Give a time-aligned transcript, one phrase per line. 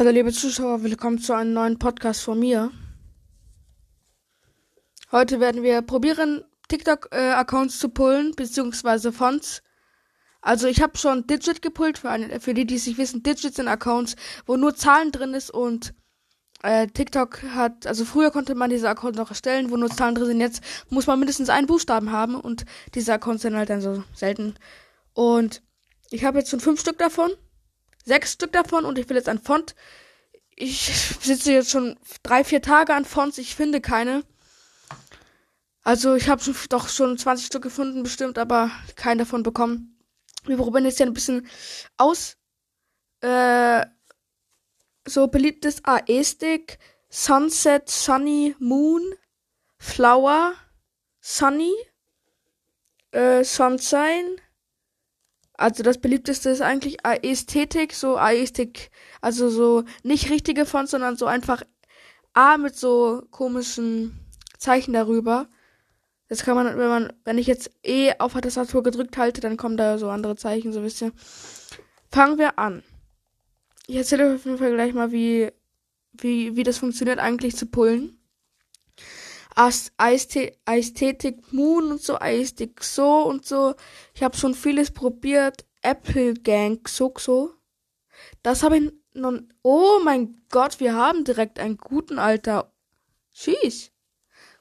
[0.00, 2.70] Hallo liebe Zuschauer, willkommen zu einem neuen Podcast von mir.
[5.12, 9.62] Heute werden wir probieren, TikTok-Accounts äh, zu pullen, beziehungsweise Fonts.
[10.40, 13.22] Also ich habe schon Digit gepullt, für, eine, für die, die es nicht wissen.
[13.22, 14.16] Digits sind Accounts,
[14.46, 15.92] wo nur Zahlen drin ist und
[16.62, 20.28] äh, TikTok hat, also früher konnte man diese Accounts noch erstellen, wo nur Zahlen drin
[20.28, 20.40] sind.
[20.40, 22.64] Jetzt muss man mindestens einen Buchstaben haben und
[22.94, 24.54] diese Accounts sind halt dann so selten.
[25.12, 25.60] Und
[26.08, 27.32] ich habe jetzt schon fünf Stück davon
[28.10, 29.76] sechs Stück davon und ich will jetzt ein Font.
[30.56, 34.24] Ich sitze jetzt schon drei, vier Tage an Fonts, ich finde keine.
[35.82, 39.98] Also ich habe doch schon 20 Stück gefunden bestimmt, aber keinen davon bekommen.
[40.44, 41.48] Wir probieren jetzt ja ein bisschen
[41.96, 42.36] aus.
[43.20, 43.86] Äh,
[45.06, 49.02] so beliebtes Aesthetic, Sunset, Sunny, Moon,
[49.78, 50.54] Flower,
[51.20, 51.74] Sunny,
[53.12, 54.36] äh, Sunshine,
[55.60, 61.26] also das beliebteste ist eigentlich Ästhetik, so Ästhetik, also so nicht richtige Fonts, sondern so
[61.26, 61.62] einfach
[62.32, 64.18] A mit so komischen
[64.56, 65.48] Zeichen darüber.
[66.28, 69.56] Das kann man, wenn man, wenn ich jetzt E auf der Tastatur gedrückt halte, dann
[69.56, 71.12] kommen da so andere Zeichen, so wisst ihr.
[72.10, 72.82] Fangen wir an.
[73.86, 75.50] Ich erzähle euch auf jeden Fall gleich mal, wie,
[76.12, 78.19] wie, wie das funktioniert eigentlich zu pullen.
[79.56, 83.74] Ästhetik Moon und so, Ästhetik so und so.
[84.14, 85.66] Ich habe schon vieles probiert.
[85.82, 87.54] Apple Gang Xoxo.
[88.42, 89.32] Das habe ich noch.
[89.62, 92.72] Oh mein Gott, wir haben direkt einen guten Alter.
[93.32, 93.92] Schieß.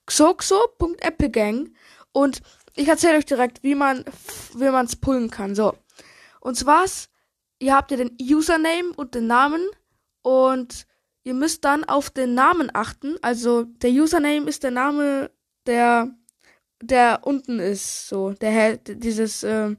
[0.05, 1.73] Xoxo.applegang.
[2.11, 2.41] Und
[2.75, 4.05] ich erzähle euch direkt, wie man
[4.55, 5.55] wie man's pullen kann.
[5.55, 5.75] So.
[6.39, 6.85] Und zwar,
[7.59, 9.67] ihr habt ja den Username und den Namen
[10.21, 10.87] und
[11.29, 13.15] Ihr müsst dann auf den Namen achten.
[13.21, 15.29] Also der Username ist der Name,
[15.67, 16.09] der
[16.81, 19.75] der unten ist, so der dieses äh,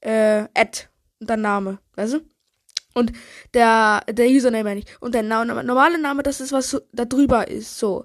[0.00, 0.88] äh, Ad
[1.20, 2.20] und der Name, weißt du?
[2.94, 3.12] Und
[3.54, 7.04] der der Username meine ich und der Na normale Name, das ist was so, da
[7.04, 8.04] drüber ist, so.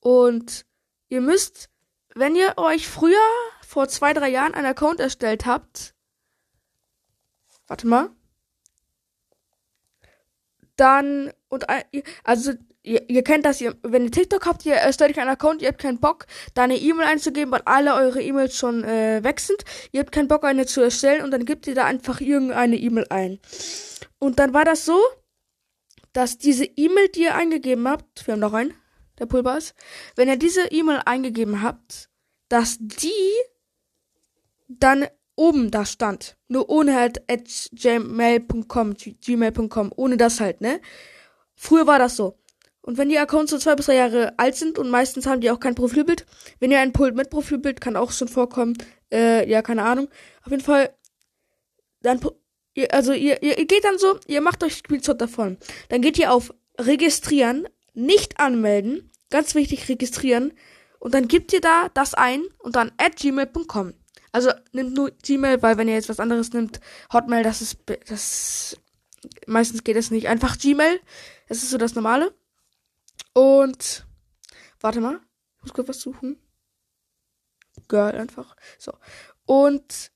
[0.00, 0.66] Und
[1.10, 1.70] ihr müsst,
[2.16, 3.28] wenn ihr euch früher
[3.64, 5.94] vor zwei drei Jahren einen Account erstellt habt,
[7.68, 8.10] warte mal,
[10.80, 11.66] dann und
[12.24, 12.52] also
[12.82, 15.68] ihr, ihr kennt das, ihr, wenn ihr TikTok habt, ihr erstellt euch einen Account, ihr
[15.68, 19.64] habt keinen Bock, da eine E-Mail einzugeben, weil alle eure E-Mails schon äh, weg sind.
[19.92, 23.06] Ihr habt keinen Bock, eine zu erstellen und dann gebt ihr da einfach irgendeine E-Mail
[23.10, 23.38] ein.
[24.18, 24.98] Und dann war das so,
[26.12, 28.74] dass diese E-Mail, die ihr eingegeben habt, wir haben noch einen,
[29.18, 29.74] der Pulver ist,
[30.16, 32.08] wenn ihr diese E-Mail eingegeben habt,
[32.48, 33.12] dass die
[34.68, 35.06] dann
[35.40, 36.36] oben da stand.
[36.48, 40.80] Nur ohne halt at gmail.com, gmail.com, ohne das halt, ne?
[41.54, 42.38] Früher war das so.
[42.82, 45.50] Und wenn die Accounts so zwei bis drei Jahre alt sind und meistens haben die
[45.50, 46.26] auch kein Profilbild,
[46.58, 48.76] wenn ihr ein Pult mit Profilbild, kann auch schon vorkommen,
[49.12, 50.08] äh, ja, keine Ahnung.
[50.44, 50.94] Auf jeden Fall,
[52.02, 52.20] dann,
[52.90, 55.58] also ihr, ihr, ihr geht dann so, ihr macht euch Screenshot davon.
[55.88, 60.52] Dann geht ihr auf registrieren, nicht anmelden, ganz wichtig registrieren,
[60.98, 63.94] und dann gebt ihr da das ein und dann at gmail.com.
[64.32, 66.80] Also nimmt nur Gmail, weil wenn ihr jetzt was anderes nimmt,
[67.12, 68.76] Hotmail, das ist das
[69.46, 70.28] meistens geht es nicht.
[70.28, 71.00] Einfach Gmail,
[71.48, 72.34] das ist so das normale.
[73.32, 74.06] Und
[74.80, 75.20] warte mal,
[75.56, 76.40] ich muss kurz was suchen.
[77.88, 78.56] Girl einfach.
[78.78, 78.92] So.
[79.46, 80.10] Und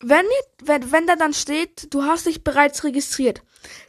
[0.00, 0.26] wenn,
[0.62, 3.42] wenn, wenn da dann steht, du hast dich bereits registriert,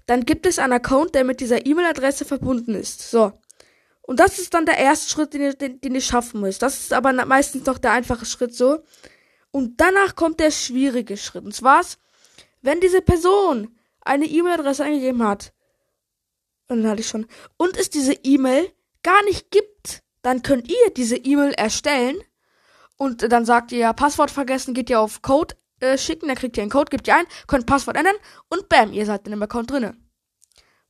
[0.05, 3.09] dann gibt es einen Account, der mit dieser E-Mail-Adresse verbunden ist.
[3.09, 3.33] So.
[4.01, 6.61] Und das ist dann der erste Schritt, den ihr, den, den ihr schaffen müsst.
[6.61, 8.83] Das ist aber meistens doch der einfache Schritt so.
[9.55, 11.45] Und danach kommt der schwierige Schritt.
[11.45, 11.81] Und zwar,
[12.61, 15.53] wenn diese Person eine E-Mail-Adresse eingegeben hat,
[16.67, 18.69] und dann hatte ich schon, und es diese E-Mail
[19.01, 22.17] gar nicht gibt, dann könnt ihr diese E-Mail erstellen
[22.97, 26.57] und dann sagt ihr ja Passwort vergessen, geht ihr auf Code äh, schicken, dann kriegt
[26.57, 28.17] ihr einen Code, gebt ihr ein, könnt Passwort ändern
[28.49, 29.95] und bam, ihr seid in dem Account drinne.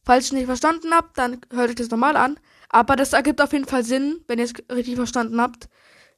[0.01, 2.39] Falls ihr nicht verstanden habt, dann hört euch das normal an.
[2.69, 5.69] Aber das ergibt auf jeden Fall Sinn, wenn ihr es richtig verstanden habt.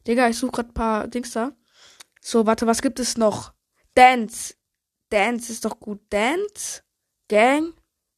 [0.08, 1.52] Digga, ich suche gerade paar Dings da.
[2.29, 3.53] So, warte, was gibt es noch?
[3.95, 4.55] Dance.
[5.11, 6.01] Dance ist doch gut.
[6.09, 6.81] Dance,
[7.29, 7.73] Gang,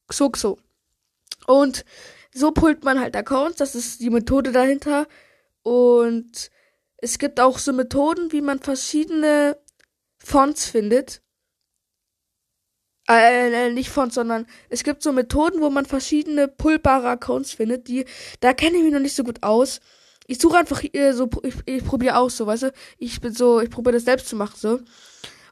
[0.08, 0.58] Xuxo.
[1.46, 1.86] Und
[2.34, 3.58] so pullt man halt Accounts.
[3.58, 5.08] Das ist die Methode dahinter.
[5.62, 6.50] Und
[6.98, 9.60] es gibt auch so Methoden, wie man verschiedene
[10.18, 11.22] Fonts findet.
[13.08, 17.88] Äh, äh, nicht Fonts, sondern es gibt so Methoden, wo man verschiedene pullbare Accounts findet.
[17.88, 18.06] Die,
[18.40, 19.82] da kenne ich mich noch nicht so gut aus
[20.30, 22.74] ich suche einfach äh, so, ich, ich probiere aus, so, weißt du?
[23.00, 24.80] Ich bin so, ich probiere das selbst zu machen, so.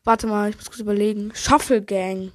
[0.04, 1.32] Warte mal, ich muss kurz überlegen.
[1.34, 2.32] Shuffle Gang.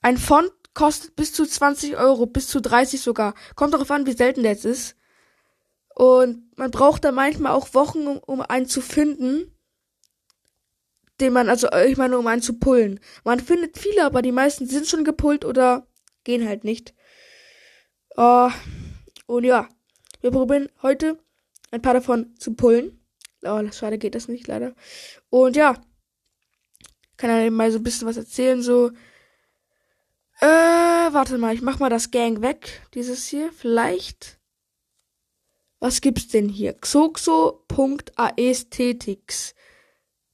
[0.00, 3.34] Ein Font kostet bis zu 20 Euro, bis zu 30 sogar.
[3.54, 4.96] Kommt darauf an, wie selten der jetzt ist.
[5.94, 9.54] Und man braucht da manchmal auch Wochen, um, um einen zu finden,
[11.20, 13.00] den man, also ich meine, um einen zu pullen.
[13.22, 15.86] Man findet viele, aber die meisten sind schon gepullt oder
[16.24, 16.94] gehen halt nicht.
[18.16, 18.50] Uh,
[19.32, 19.68] und ja,
[20.20, 21.18] wir probieren heute
[21.70, 23.00] ein paar davon zu pullen.
[23.42, 24.74] Oh, schade geht das nicht, leider.
[25.30, 25.80] Und ja,
[27.16, 28.90] kann ja mal so ein bisschen was erzählen, so.
[30.40, 33.50] Äh, warte mal, ich mach mal das Gang weg, dieses hier.
[33.52, 34.38] Vielleicht.
[35.80, 36.74] Was gibt's denn hier?
[36.74, 39.54] Xoxo.aesthetics.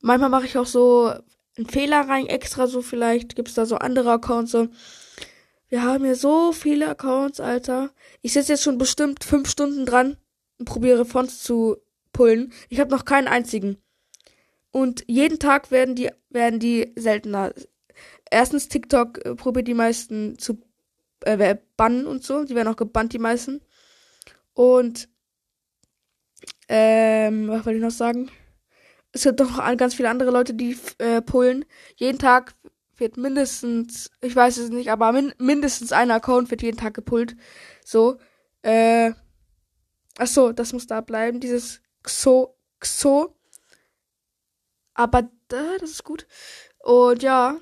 [0.00, 1.14] Manchmal mache ich auch so
[1.56, 3.36] einen Fehler rein, extra so vielleicht.
[3.36, 4.66] Gibt's da so andere Accounts so.
[5.68, 7.90] Wir haben hier so viele Accounts, Alter.
[8.22, 10.16] Ich sitze jetzt schon bestimmt fünf Stunden dran
[10.58, 11.76] und probiere Fonts zu
[12.12, 12.52] pullen.
[12.70, 13.76] Ich habe noch keinen einzigen.
[14.70, 17.52] Und jeden Tag werden die, werden die seltener.
[18.30, 20.58] Erstens, TikTok äh, probiert die meisten zu
[21.20, 22.44] äh, bannen und so.
[22.44, 23.60] Die werden auch gebannt, die meisten.
[24.54, 25.08] Und,
[26.68, 28.30] ähm, was wollte ich noch sagen?
[29.12, 31.64] Es gibt doch ganz viele andere Leute, die äh, pullen.
[31.96, 32.54] Jeden Tag
[33.00, 37.36] wird mindestens, ich weiß es nicht, aber min mindestens ein Account wird jeden Tag gepullt.
[37.84, 38.18] So,
[38.62, 39.12] äh,
[40.18, 43.36] ach so, das muss da bleiben, dieses Xo, Xo.
[44.94, 46.26] Aber da, das ist gut.
[46.80, 47.58] Und ja,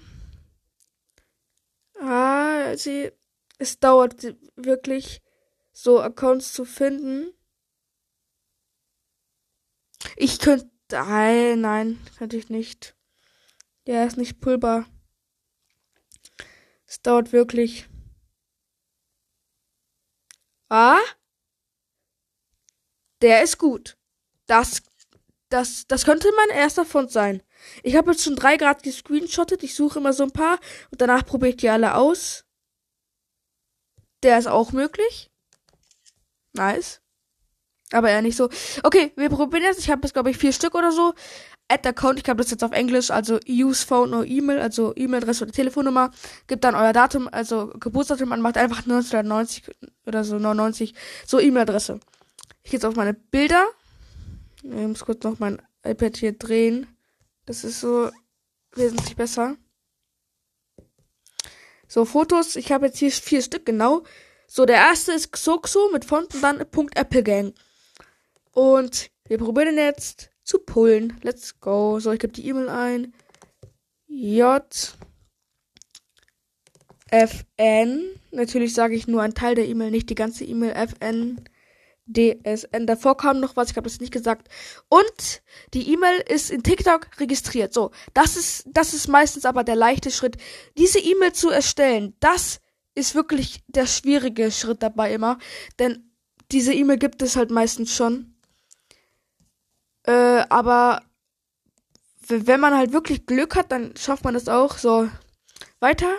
[2.00, 3.12] ah, sie,
[3.59, 5.23] es dauert wirklich,
[5.73, 7.33] so Accounts zu finden.
[10.17, 12.97] Ich könnte, nein, nein, könnte ich nicht.
[13.87, 14.87] Der ist nicht pulbar.
[16.87, 17.88] Es dauert wirklich.
[20.69, 21.00] Ah?
[23.23, 23.97] Der ist gut.
[24.47, 24.83] Das,
[25.49, 27.43] das, das könnte mein erster Font sein.
[27.83, 29.62] Ich habe jetzt schon drei Grad gescreenshottet.
[29.62, 30.61] Ich suche immer so ein paar
[30.91, 32.44] und danach probiere ich die alle aus.
[34.23, 35.31] Der ist auch möglich.
[36.53, 37.00] Nice.
[37.93, 38.49] Aber eher nicht so.
[38.83, 39.79] Okay, wir probieren jetzt.
[39.79, 41.15] Ich habe jetzt, glaube ich, vier Stück oder so.
[41.68, 45.44] Add Account, ich habe das jetzt auf Englisch, also use phone or E-Mail, also E-Mail-Adresse
[45.44, 46.12] oder Telefonnummer,
[46.46, 49.64] gibt dann euer Datum, also Geburtsdatum, man macht einfach 1990
[50.06, 50.94] oder so 99,
[51.26, 51.98] so E-Mail-Adresse.
[52.62, 53.66] Ich gehe jetzt auf meine Bilder.
[54.62, 56.86] Ich muss kurz noch mein iPad hier drehen.
[57.46, 58.10] Das ist so
[58.72, 59.56] wesentlich besser.
[61.88, 64.02] So, Fotos, ich habe jetzt hier vier Stück, genau.
[64.48, 67.54] So, der erste ist Xoxo mit Font und dann Punkt Applegang.
[68.52, 71.19] Und wir probieren jetzt zu pullen.
[71.22, 72.00] Let's go.
[72.00, 73.12] So, ich gebe die E-Mail ein.
[74.06, 74.96] J.
[77.10, 78.02] FN.
[78.31, 80.72] Natürlich sage ich nur einen Teil der E-Mail, nicht die ganze E-Mail.
[80.72, 81.40] FN.
[82.08, 82.87] DSN.
[82.87, 84.48] Davor kam noch was, ich habe das nicht gesagt.
[84.88, 85.43] Und
[85.75, 87.75] die E-Mail ist in TikTok registriert.
[87.75, 90.37] So, das ist, das ist meistens aber der leichte Schritt.
[90.78, 92.60] Diese E-Mail zu erstellen, das
[92.94, 95.38] ist wirklich der schwierige Schritt dabei immer.
[95.81, 96.12] Denn
[96.52, 98.36] diese E-Mail gibt es halt meistens schon.
[100.06, 101.03] Äh, aber
[102.29, 104.79] wenn man halt wirklich Glück hat, dann schafft man das auch.
[104.79, 105.08] So,
[105.81, 106.12] weiter.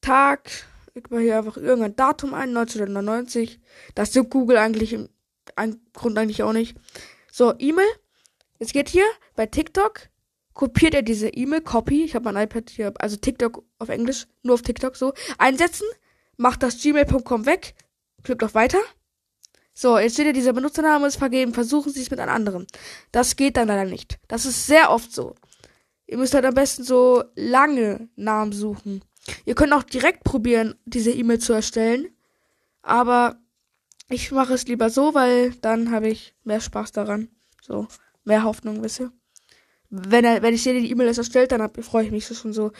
[0.00, 0.50] Tag.
[0.94, 3.60] Ich mache hier einfach irgendein Datum ein, 1999.
[3.94, 5.08] Das ist Google eigentlich im
[5.92, 6.76] Grund eigentlich auch nicht.
[7.30, 7.86] So, E-Mail.
[8.58, 9.04] Jetzt geht hier
[9.36, 10.08] bei TikTok,
[10.52, 12.02] kopiert er diese E-Mail, Copy.
[12.02, 15.12] Ich habe mein iPad hier, also TikTok auf Englisch, nur auf TikTok so.
[15.38, 15.86] Einsetzen,
[16.36, 17.74] macht das gmail.com weg,
[18.24, 18.78] klickt auf Weiter.
[19.80, 22.66] So, jetzt steht ja, dieser Benutzername ist vergeben, versuchen Sie es mit einem anderen.
[23.12, 24.18] Das geht dann leider nicht.
[24.26, 25.36] Das ist sehr oft so.
[26.08, 29.04] Ihr müsst halt am besten so lange Namen suchen.
[29.44, 32.08] Ihr könnt auch direkt probieren, diese E-Mail zu erstellen.
[32.82, 33.38] Aber
[34.08, 37.28] ich mache es lieber so, weil dann habe ich mehr Spaß daran.
[37.62, 37.86] So,
[38.24, 39.12] mehr Hoffnung, wisst ihr.
[39.90, 42.72] Wenn, er, wenn ich sehe, die E-Mail ist erstellt, dann freue ich mich schon so.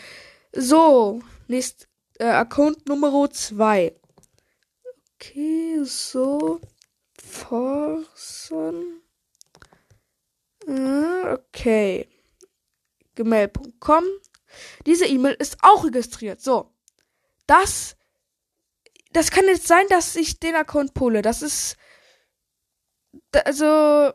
[0.53, 1.87] So, nächst,
[2.19, 3.95] äh, Account Nummer 2.
[5.15, 6.59] Okay, so.
[7.49, 9.01] Forson.
[10.67, 12.07] Ah, okay.
[13.15, 14.03] Gmail.com.
[14.85, 16.41] Diese E-Mail ist auch registriert.
[16.41, 16.71] So.
[17.47, 17.95] Das.
[19.13, 21.23] Das kann jetzt sein, dass ich den Account pulle.
[21.23, 21.75] Das ist.
[23.31, 24.13] Also.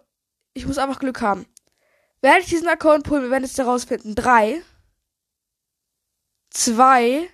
[0.52, 1.46] Ich muss einfach Glück haben.
[2.20, 4.14] Werde ich diesen Account pullen, wir werden es herausfinden.
[4.14, 4.62] Drei.
[6.50, 7.28] Zwei.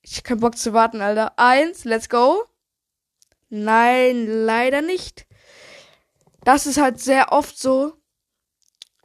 [0.00, 1.38] Ich hab keinen Bock zu warten, Alter.
[1.38, 2.46] Eins, let's go.
[3.56, 5.28] Nein, leider nicht.
[6.42, 7.96] Das ist halt sehr oft so.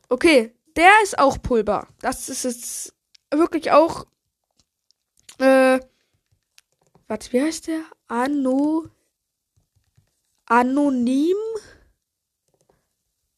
[0.10, 1.88] Okay, der ist auch Pulver.
[2.01, 2.96] Das ist jetzt
[3.32, 4.08] wirklich auch.
[5.38, 5.79] Äh.
[7.08, 7.84] Was, wie heißt der?
[8.08, 8.89] Anno.
[10.48, 11.38] Anonym?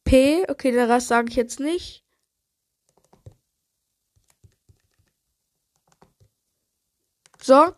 [0.04, 0.46] P.
[0.48, 2.06] Okay, den Rest sage ich jetzt nicht.
[7.42, 7.74] So.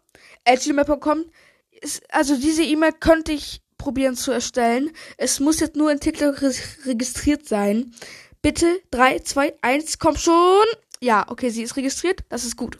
[2.10, 4.90] Also diese E-Mail könnte ich probieren zu erstellen.
[5.16, 6.52] Es muss jetzt nur in TikTok re
[6.86, 7.94] registriert sein.
[8.42, 10.64] Bitte 3, 2, 1, komm schon.
[11.00, 12.78] ja, okay, sie ist registriert, das ist gut.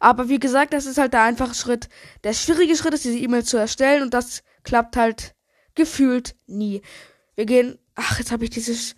[0.00, 1.88] Aber wie gesagt, das ist halt der einfache Schritt.
[2.24, 5.34] Der schwierige Schritt ist, diese E-Mail zu erstellen und das klappt halt
[5.74, 6.82] gefühlt nie.
[7.36, 8.94] Wir gehen, ach, jetzt habe ich dieses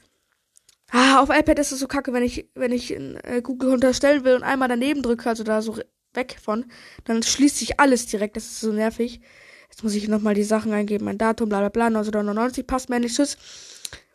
[0.95, 4.25] Ah, auf iPad ist es so kacke, wenn ich wenn ich in äh, Google unterstellen
[4.25, 5.79] will und einmal daneben drücke, also da so
[6.15, 6.67] weg von,
[7.05, 9.21] dann schließt sich alles direkt, das ist so nervig.
[9.69, 13.01] Jetzt muss ich nochmal die Sachen eingeben, mein Datum, bla bla bla, 1999 passt mir
[13.01, 13.37] nicht, tschüss.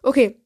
[0.04, 0.40] Okay.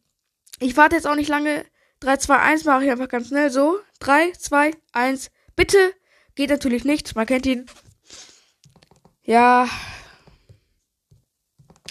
[0.60, 1.66] Ich warte jetzt auch nicht lange.
[2.02, 3.80] 3, 2, 1 mache ich einfach ganz schnell so.
[4.00, 5.78] 3, 2, 1, bitte
[6.36, 7.16] Geht natürlich nicht.
[7.16, 7.66] Man kennt ihn.
[9.24, 9.68] Ja.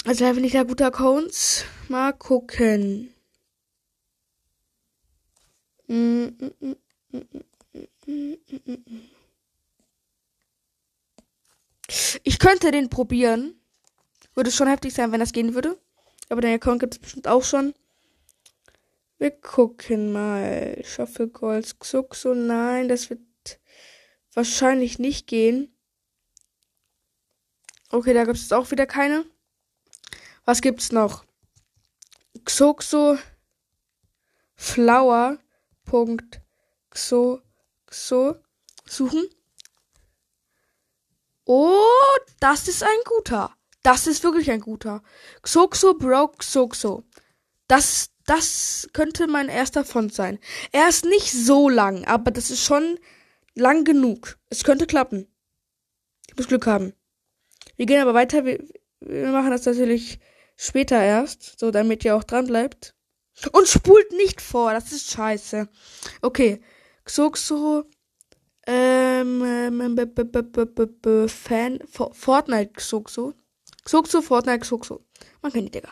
[0.06, 1.66] Also einfach nicht da gute Accounts.
[1.88, 3.14] Mal gucken.
[12.24, 13.60] Ich könnte den probieren.
[14.34, 15.78] Würde schon heftig sein, wenn das gehen würde.
[16.30, 17.74] Aber den Account gibt es bestimmt auch schon.
[19.20, 20.82] Wir gucken mal.
[20.84, 22.34] Shuffle Calls, Xuxo.
[22.34, 23.22] Nein, das wird
[24.34, 25.74] wahrscheinlich nicht gehen.
[27.94, 29.24] Okay, da gibt es auch wieder keine.
[30.46, 31.26] Was gibt's noch?
[32.44, 33.20] Xoxo
[34.56, 35.38] Flower.
[36.90, 37.40] Xo,
[37.86, 38.36] Xo
[38.88, 39.24] suchen.
[41.46, 41.78] Oh,
[42.40, 43.56] das ist ein guter.
[43.84, 45.04] Das ist wirklich ein guter.
[45.44, 47.04] Xoxo broke Xoxo.
[47.68, 50.40] Das, das könnte mein erster Font sein.
[50.72, 52.98] Er ist nicht so lang, aber das ist schon
[53.54, 54.40] lang genug.
[54.50, 55.28] Es könnte klappen.
[56.28, 56.94] Ich muss Glück haben.
[57.84, 58.46] Wir gehen aber weiter.
[58.46, 58.64] Wir,
[59.02, 60.18] wir machen das natürlich
[60.56, 62.96] später erst, so damit ihr auch dran bleibt.
[63.52, 65.68] Und spult nicht vor, das ist scheiße.
[66.22, 66.62] Okay.
[67.04, 67.84] Xoxo
[68.66, 73.34] ähm, ähm b -b -b Fan, Fortnite Xuxo.
[73.84, 75.04] Xuxo, Fortnite Xuxo.
[75.42, 75.92] Man kennt die Digga.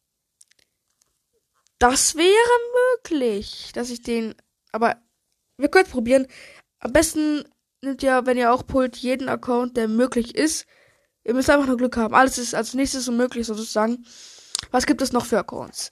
[1.79, 4.35] Das wäre möglich, dass ich den,
[4.71, 4.97] aber
[5.57, 6.27] wir können es probieren.
[6.79, 7.43] Am besten
[7.81, 10.65] nimmt ja, wenn ihr auch pullt, jeden Account, der möglich ist.
[11.23, 12.13] Ihr müsst einfach nur Glück haben.
[12.13, 14.05] Alles ist als nächstes unmöglich sozusagen.
[14.71, 15.91] Was gibt es noch für Accounts?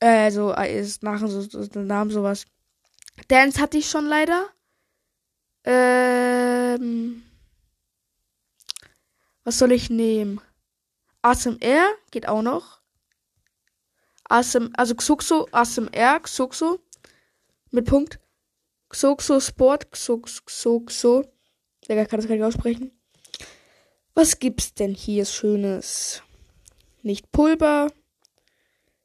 [0.00, 2.46] Äh, so, ist nach so, so Namen sowas.
[3.28, 4.48] Dance hatte ich schon leider.
[5.64, 7.22] Ähm,
[9.44, 10.40] was soll ich nehmen?
[11.22, 12.80] ASMR geht auch noch.
[14.24, 16.80] ASM, also Xuxo, ASMR, Xuxo.
[17.70, 18.18] Mit Punkt.
[18.88, 21.24] Xoxo Sport, Xox, Xoxo.
[21.88, 22.92] Digga, kann das gar nicht aussprechen.
[24.14, 26.22] Was gibt's denn hier Schönes?
[27.02, 27.92] Nicht Pulver.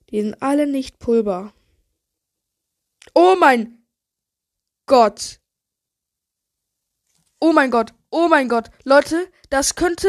[0.10, 1.54] Die sind alle nicht Pulver.
[3.14, 3.86] Oh mein
[4.86, 5.40] Gott.
[7.40, 7.94] Oh mein Gott.
[8.10, 8.72] Oh mein Gott.
[8.84, 10.08] Leute, das könnte.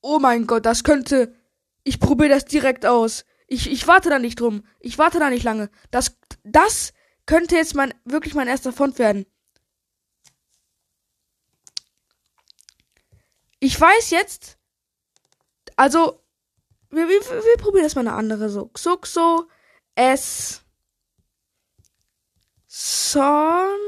[0.00, 1.34] Oh mein Gott, das könnte.
[1.82, 3.24] Ich probiere das direkt aus.
[3.46, 4.64] Ich, ich warte da nicht drum.
[4.78, 5.70] Ich warte da nicht lange.
[5.90, 6.92] Das, das
[7.26, 9.26] könnte jetzt mein, wirklich mein erster Font werden.
[13.58, 14.58] Ich weiß jetzt,
[15.76, 16.22] also,
[16.90, 18.68] wir, wir, wir probieren erstmal eine andere so.
[18.68, 19.48] Xuxo
[19.94, 20.62] S
[22.66, 23.78] Son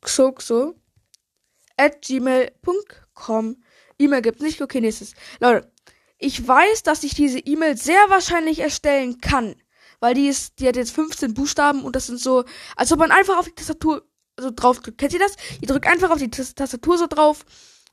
[0.00, 0.74] Xuxo
[1.76, 3.62] at gmail.com.
[3.98, 4.60] E-Mail gibt's nicht.
[4.60, 5.14] Okay, nächstes.
[5.40, 5.70] Leute,
[6.18, 9.56] ich weiß, dass ich diese E-Mail sehr wahrscheinlich erstellen kann
[10.00, 12.44] weil die ist, die hat jetzt 15 Buchstaben und das sind so,
[12.76, 14.06] als ob man einfach auf die Tastatur
[14.38, 14.98] so drauf drückt.
[14.98, 15.36] Kennt ihr das?
[15.60, 17.44] Ihr drückt einfach auf die Tastatur so drauf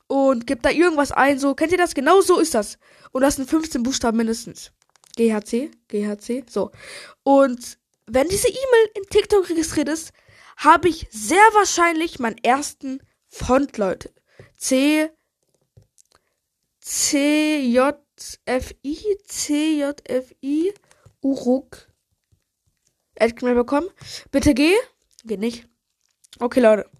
[0.06, 1.38] und gibt da irgendwas ein.
[1.38, 1.94] So, kennt ihr das?
[1.94, 2.78] Genau so ist das.
[3.12, 4.72] Und das sind 15 Buchstaben mindestens.
[5.16, 6.70] GHC, GHC, so.
[7.22, 10.12] Und wenn diese E-Mail in TikTok registriert ist,
[10.56, 14.12] habe ich sehr wahrscheinlich meinen ersten Font, Leute.
[14.56, 15.10] C,
[16.86, 17.96] C, J,
[18.44, 20.70] F, I, C, J, F, I,
[21.22, 21.88] Uruk.
[23.18, 23.88] Admin bekommen.
[24.30, 24.74] Bitte geh.
[25.24, 25.66] Geht nicht.
[26.40, 26.90] Okay, Leute.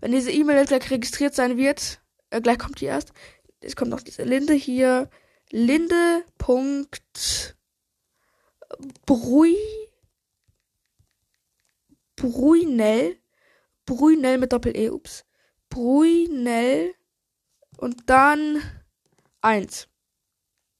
[0.00, 3.12] Wenn diese E-Mail jetzt gleich registriert sein wird, äh, gleich kommt die erst.
[3.60, 5.08] Es kommt noch diese Linde hier.
[5.50, 6.24] Linde.
[9.06, 9.56] Brui.
[12.16, 13.20] Bruinell.
[13.86, 14.90] Bruinell mit Doppel-E.
[14.90, 15.24] Ups.
[15.68, 16.92] Bruinell.
[17.76, 18.60] Und dann
[19.40, 19.88] eins.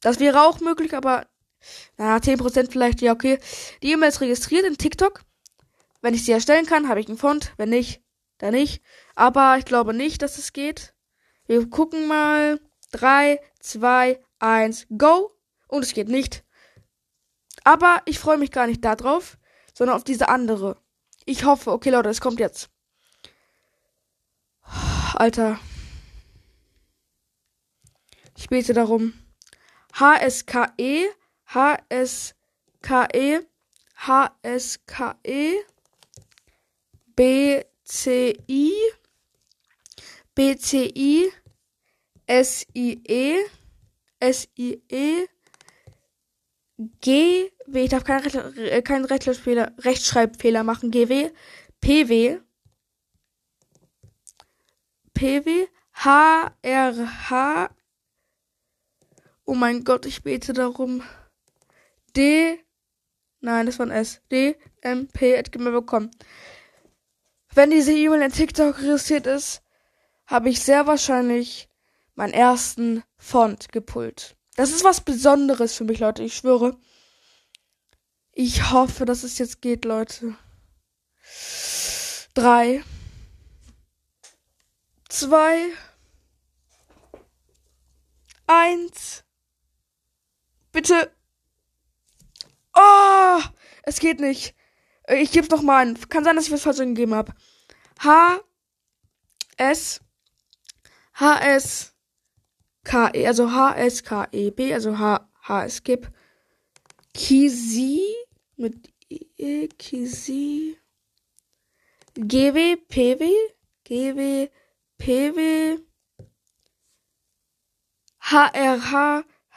[0.00, 1.26] Das wäre auch möglich, aber
[1.96, 3.38] na, 10% vielleicht, ja, okay.
[3.82, 5.24] Die E-Mail ist registriert in TikTok.
[6.00, 7.52] Wenn ich sie erstellen kann, habe ich einen Font.
[7.56, 8.02] Wenn nicht,
[8.38, 8.82] dann nicht.
[9.16, 10.94] Aber ich glaube nicht, dass es geht.
[11.46, 12.60] Wir gucken mal.
[12.92, 15.36] 3, 2, 1, go.
[15.66, 16.44] Und es geht nicht.
[17.64, 19.36] Aber ich freue mich gar nicht darauf,
[19.74, 20.80] sondern auf diese andere.
[21.26, 22.70] Ich hoffe, okay Leute, es kommt jetzt.
[25.14, 25.58] Alter.
[28.38, 29.14] Ich bete darum.
[29.98, 31.10] HSKE,
[31.52, 33.44] HSKE,
[34.06, 35.64] HSKE,
[37.16, 38.72] BCI,
[40.36, 41.32] BCI,
[42.28, 43.44] SIE,
[44.22, 45.28] SIE,
[47.00, 51.32] G, W, ich darf keinen, Recht, keinen Rechtschreibfehler, Rechtschreibfehler machen, GW,
[51.80, 52.38] PW,
[55.12, 57.70] PW, HRH,
[59.48, 61.02] oh mein Gott, ich bete darum,
[62.14, 62.62] D,
[63.40, 66.10] nein, das war ein S, D, M, P, bekommen.
[67.54, 69.62] Wenn diese E-Mail in TikTok registriert ist,
[70.26, 71.70] habe ich sehr wahrscheinlich
[72.14, 74.36] meinen ersten Font gepult.
[74.56, 76.22] Das ist was Besonderes für mich, Leute.
[76.22, 76.76] Ich schwöre.
[78.32, 80.36] Ich hoffe, dass es jetzt geht, Leute.
[82.34, 82.84] Drei.
[85.08, 85.68] Zwei.
[88.46, 89.24] Eins.
[90.78, 91.10] Bitte.
[92.72, 93.40] Oh,
[93.82, 94.54] es geht nicht.
[95.08, 95.98] Ich geb's noch mal an.
[96.08, 97.34] Kann sein, dass ich was falsch gegeben habe.
[97.98, 98.38] H
[99.56, 100.00] S
[101.14, 101.96] H S
[102.84, 106.12] K E, also H S K E B, also H H S Skip.
[107.12, 108.14] Kisi
[108.56, 110.78] mit E Kisi.
[112.14, 113.34] G W P W
[113.82, 114.12] G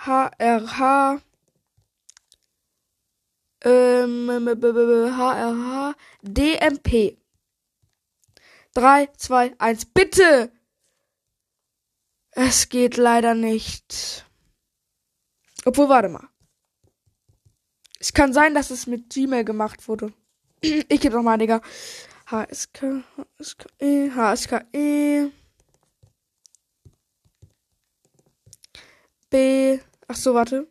[0.03, 1.21] W P W H R H H R H
[3.63, 4.29] ähm,
[5.17, 7.21] H R H D M P
[8.73, 10.51] 3, 2, 1, bitte!
[12.31, 14.25] Es geht leider nicht.
[15.65, 16.29] Obwohl, warte mal.
[17.99, 20.13] Es kann sein, dass es mit Gmail gemacht wurde.
[20.61, 21.61] ich gebe nochmal, Digga.
[22.27, 23.03] HSK,
[23.37, 25.31] HSKE, HSKE.
[29.29, 29.79] B.
[30.11, 30.67] Ach so, warte.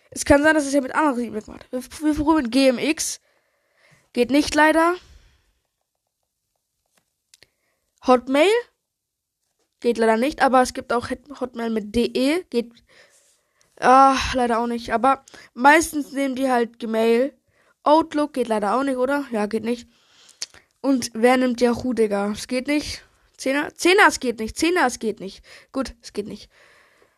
[0.09, 1.69] Es kann sein, dass es ja mit anderen E-Mails macht.
[1.69, 3.19] Wir, wir probieren GMX.
[4.13, 4.95] Geht nicht leider.
[8.07, 8.47] Hotmail.
[9.81, 12.43] Geht leider nicht, aber es gibt auch Hotmail mit DE.
[12.49, 12.71] Geht
[13.79, 14.93] ah, leider auch nicht.
[14.93, 17.33] Aber meistens nehmen die halt Gmail.
[17.83, 19.25] Outlook geht leider auch nicht, oder?
[19.31, 19.89] Ja, geht nicht.
[20.81, 22.31] Und wer nimmt Yahoo, Digga?
[22.31, 23.03] Es geht nicht.
[23.37, 23.73] Zehner?
[23.73, 24.57] Zehner, es geht nicht.
[24.57, 25.43] Zehner, es geht nicht.
[25.71, 26.49] Gut, es geht nicht.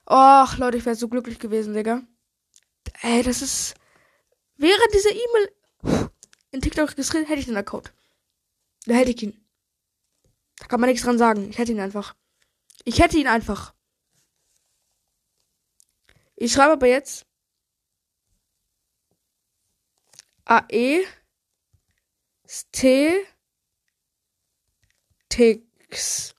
[0.10, 2.02] Och, Leute, ich wäre so glücklich gewesen, Digga.
[3.02, 3.76] Ey, das ist.
[4.56, 6.10] Wäre diese E-Mail
[6.52, 7.92] in TikTok registriert, hätte ich den Account.
[8.86, 9.46] Da hätte ich ihn.
[10.60, 11.50] Da kann man nichts dran sagen.
[11.50, 12.16] Ich hätte ihn einfach.
[12.86, 13.74] Ich hätte ihn einfach.
[16.36, 17.26] Ich schreibe aber jetzt
[20.46, 21.06] AE
[22.72, 23.26] T
[25.30, 26.36] Tix.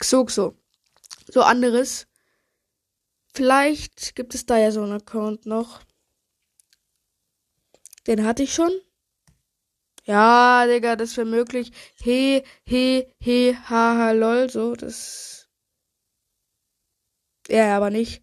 [0.00, 0.56] Xoxo.
[1.28, 2.06] So anderes.
[3.34, 5.82] Vielleicht gibt es da ja so einen Account noch.
[8.06, 8.72] Den hatte ich schon.
[10.04, 11.70] Ja, Digga, das wäre möglich.
[11.94, 15.41] He, he, he, ha, ha, lol, so, das.
[17.52, 18.22] Ja, aber nicht.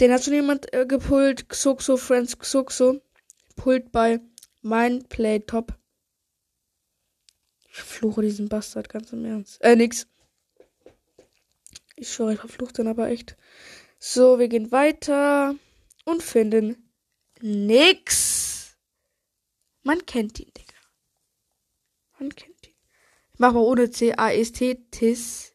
[0.00, 1.48] Den hat schon jemand äh, gepult.
[1.48, 3.00] Xoxo, Friends, Xoxo.
[3.56, 4.20] Pult bei
[4.60, 5.74] mein Playtop.
[7.72, 9.62] Ich fluche diesen Bastard ganz im Ernst.
[9.62, 10.06] Äh, nix.
[11.96, 13.38] Ich schwöre, ich verfluche den aber echt.
[13.98, 15.54] So, wir gehen weiter
[16.04, 16.92] und finden
[17.40, 18.76] nix.
[19.82, 20.76] Man kennt ihn, Digga.
[22.18, 22.74] Man kennt ihn.
[23.32, 25.49] Ich mach mal ohne C, A, S, T, Tis.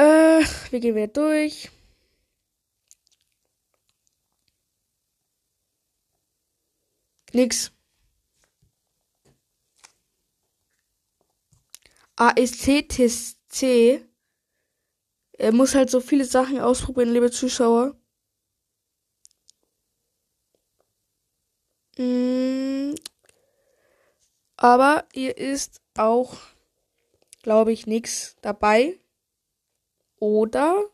[0.00, 1.70] Äh, wir gehen wieder durch.
[7.34, 7.70] Nix.
[12.16, 14.06] ASCTC.
[15.32, 17.94] Er muss halt so viele Sachen ausprobieren, liebe Zuschauer.
[21.98, 22.94] Mm.
[24.56, 26.38] Aber hier ist auch,
[27.42, 28.98] glaube ich, nichts dabei.
[30.20, 30.84] Oder?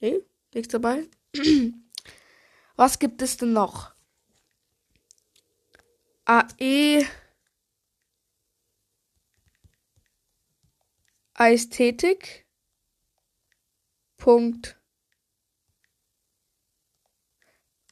[0.00, 0.20] Nee,
[0.52, 1.08] nichts dabei.
[2.76, 3.94] Was gibt es denn noch?
[6.26, 7.06] AE
[11.34, 12.46] Ästhetik.
[14.16, 14.78] Punkt.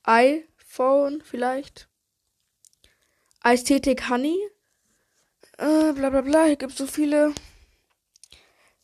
[0.05, 1.88] iPhone vielleicht.
[3.44, 4.38] Ästhetik Honey.
[5.59, 6.44] Äh, bla bla bla.
[6.46, 7.33] Hier gibt es so viele.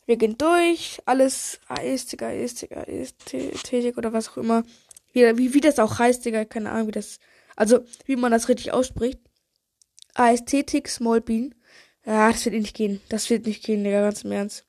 [0.07, 0.99] Wir gehen durch.
[1.05, 2.71] Alles Ästhetik, Ästhetik,
[3.53, 4.63] Ästhetik oder was auch immer.
[5.11, 6.45] Wie, wie, wie das auch heißt, Digga.
[6.45, 7.19] Keine Ahnung, wie das.
[7.55, 9.19] Also, wie man das richtig ausspricht.
[10.15, 11.53] Ästhetik Small Bean.
[12.05, 13.01] Ja, das wird nicht gehen.
[13.09, 14.65] Das wird nicht gehen, Digga, ganz im Ernst.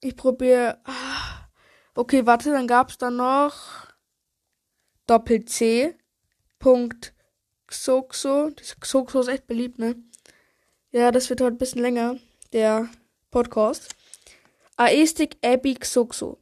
[0.00, 0.80] Ich probiere.
[0.84, 1.48] Ah.
[1.94, 3.86] Okay, warte, dann gab's da noch
[5.06, 5.96] Doppel C.
[6.58, 7.14] Punkt
[7.66, 8.52] Xoxo.
[8.80, 9.96] Xoxo ist echt beliebt, ne?
[10.92, 12.16] Ja, das wird heute ein bisschen länger,
[12.56, 12.88] der
[13.30, 13.94] Podcast.
[14.78, 16.38] Aestik Abby Xoxo.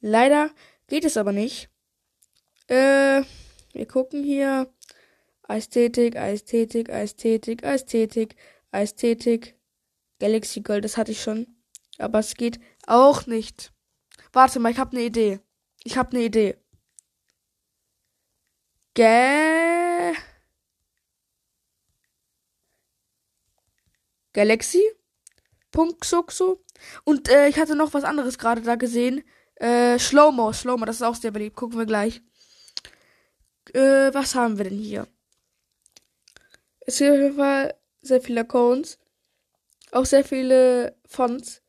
[0.00, 0.50] Leider
[0.88, 1.70] geht es aber nicht.
[2.66, 3.22] Äh,
[3.72, 4.74] wir gucken hier.
[5.46, 8.34] Ästhetik, Ästhetik, Ästhetik, Ästhetik,
[8.72, 9.56] Ästhetik.
[10.18, 11.46] Galaxy Gold, das hatte ich schon.
[11.98, 13.72] Aber es geht auch nicht.
[14.32, 15.38] Warte mal, ich habe eine Idee.
[15.84, 16.56] Ich habe eine Idee.
[18.94, 19.81] Ga
[24.32, 24.82] Galaxy.
[25.70, 26.62] Punkt Xuxo.
[27.04, 29.22] Und äh, ich hatte noch was anderes gerade da gesehen.
[29.56, 31.56] Äh, Slowmo, Slowmo, das ist auch sehr beliebt.
[31.56, 32.20] Gucken wir gleich.
[33.72, 35.06] Äh, was haben wir denn hier?
[36.80, 38.98] Es gibt auf jeden Fall sehr viele Accounts.
[39.92, 41.62] Auch sehr viele Fonts.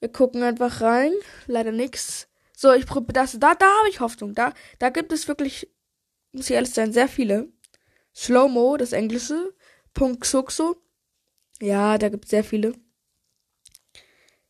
[0.00, 1.12] Wir gucken einfach rein.
[1.46, 2.28] Leider nichts.
[2.56, 3.38] So, ich probiere das.
[3.38, 4.34] Da, da habe ich Hoffnung.
[4.34, 5.70] Da, da gibt es wirklich,
[6.32, 7.48] muss ich ehrlich sein, sehr viele.
[8.14, 9.54] Slowmo, das Englische.
[9.94, 10.82] Punkt Xuxo.
[11.60, 12.74] Ja, da gibt es sehr viele.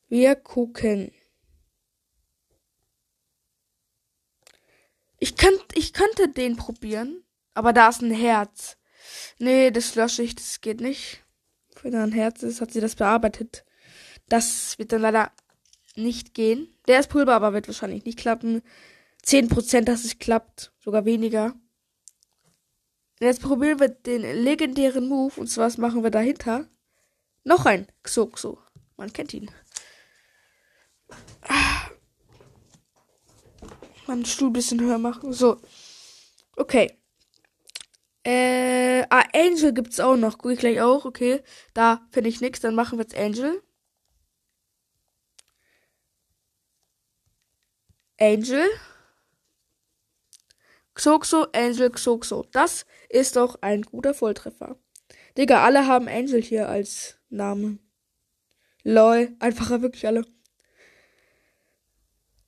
[0.08, 1.12] Wir gucken.
[5.18, 7.24] Ich könnte, ich könnte den probieren.
[7.54, 8.76] Aber da ist ein Herz.
[9.38, 11.24] Nee, das lösche ich, das geht nicht.
[11.82, 13.64] Wenn da ein Herz ist, hat sie das bearbeitet.
[14.28, 15.32] Das wird dann leider
[15.96, 16.74] nicht gehen.
[16.86, 18.62] Der ist Pulver, aber wird wahrscheinlich nicht klappen.
[19.24, 20.72] 10%, dass es klappt.
[20.78, 21.54] Sogar weniger.
[23.20, 25.40] Jetzt probieren wir den legendären Move.
[25.40, 26.68] Und zwar, was machen wir dahinter?
[27.48, 28.58] Noch ein Xoxo.
[28.98, 29.50] Man kennt ihn.
[31.48, 31.88] Ah.
[34.06, 35.32] Meinen Stuhl ein bisschen höher machen.
[35.32, 35.58] So.
[36.56, 36.98] Okay.
[38.22, 40.37] Äh, ah, Angel gibt's auch noch.
[40.37, 41.06] Guck ich gleich auch.
[41.06, 41.42] Okay.
[41.72, 42.61] Da finde ich nichts.
[42.61, 43.62] Dann machen wir jetzt Angel.
[48.20, 48.68] Angel.
[50.94, 52.44] Xoxo, Angel, Xoxo.
[52.52, 54.76] Das ist doch ein guter Volltreffer.
[55.38, 57.78] Digga, alle haben Angel hier als Name.
[58.84, 60.24] Lol, einfacher wirklich alle.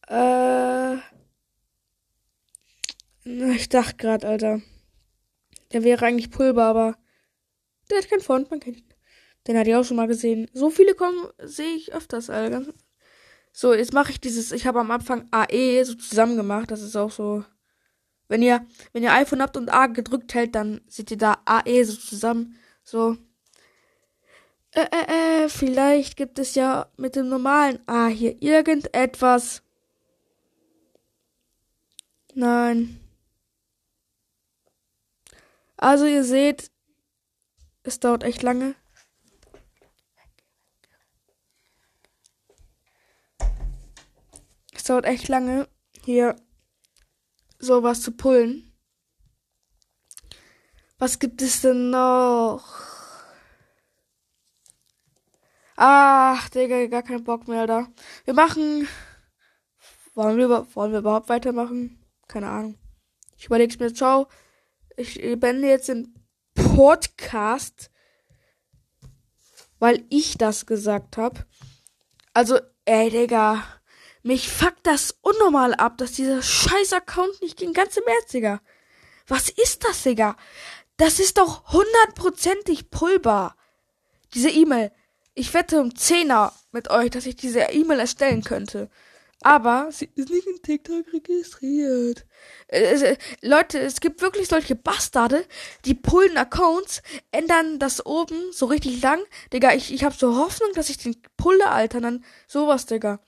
[0.08, 0.96] Äh.
[3.24, 4.60] Ich dachte gerade, Alter.
[5.72, 6.98] Der wäre eigentlich Pulver, aber
[7.90, 8.94] der hat keinen Font, man kennt ihn.
[9.46, 10.50] Den hatte ich auch schon mal gesehen.
[10.52, 12.66] So viele kommen, sehe ich öfters, Alter.
[13.52, 16.70] So, jetzt mache ich dieses, ich habe am Anfang AE so zusammen gemacht.
[16.70, 17.44] Das ist auch so.
[18.28, 21.84] Wenn ihr, wenn ihr iPhone habt und A gedrückt hält, dann seht ihr da AE
[21.84, 22.56] so zusammen.
[22.84, 23.16] So.
[24.72, 29.62] Äh, äh, äh, vielleicht gibt es ja mit dem normalen A hier irgendetwas.
[32.34, 33.00] Nein.
[35.76, 36.70] Also ihr seht,
[37.82, 38.76] es dauert echt lange.
[44.72, 45.68] Es dauert echt lange,
[46.04, 46.36] hier
[47.58, 48.72] sowas zu pullen.
[50.98, 52.99] Was gibt es denn noch?
[55.82, 57.88] Ach, Digga, gar keinen Bock mehr da.
[58.26, 58.86] Wir machen.
[60.14, 62.04] Wollen wir, wollen wir überhaupt weitermachen?
[62.28, 62.78] Keine Ahnung.
[63.38, 63.94] Ich überleg's mir.
[63.94, 64.28] Ciao.
[64.98, 66.14] ich beende jetzt den
[66.54, 67.90] Podcast,
[69.78, 71.46] weil ich das gesagt habe.
[72.34, 73.64] Also, ey, Digga.
[74.22, 77.72] Mich fuckt das unnormal ab, dass dieser scheiß Account nicht ging.
[77.72, 78.60] Ganz im Ernst, Digga.
[79.28, 80.36] Was ist das, Digga?
[80.98, 83.56] Das ist doch hundertprozentig pulbar.
[84.34, 84.92] Diese E-Mail.
[85.34, 88.90] Ich wette um Zehner mit euch, dass ich diese E-Mail erstellen könnte.
[89.42, 92.26] Aber sie ist nicht in TikTok registriert.
[92.68, 95.46] Äh, Leute, es gibt wirklich solche Bastarde,
[95.86, 99.22] die pullen Accounts, ändern das oben so richtig lang.
[99.52, 102.02] Digga, ich, ich hab so Hoffnung, dass ich den pulle, Alter.
[102.02, 103.20] Dann sowas, Digga.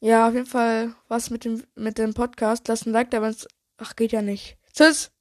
[0.00, 2.66] Ja, auf jeden Fall was mit dem, mit dem Podcast.
[2.66, 3.46] Lasst ein Like da, wenn's.
[3.76, 4.58] Ach, geht ja nicht.
[4.72, 5.11] Tschüss!